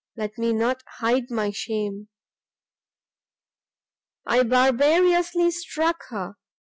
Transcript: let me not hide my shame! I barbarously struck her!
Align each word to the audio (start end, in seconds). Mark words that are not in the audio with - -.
let 0.15 0.35
me 0.35 0.51
not 0.51 0.81
hide 0.97 1.29
my 1.29 1.51
shame! 1.51 2.07
I 4.25 4.41
barbarously 4.41 5.51
struck 5.51 6.01
her! 6.09 6.37